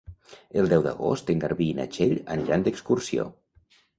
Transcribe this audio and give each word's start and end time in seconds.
El 0.61 0.69
deu 0.71 0.85
d'agost 0.85 1.29
en 1.33 1.43
Garbí 1.43 1.67
i 1.73 1.77
na 1.81 1.85
Txell 1.97 2.17
aniran 2.37 2.65
d'excursió. 2.69 3.29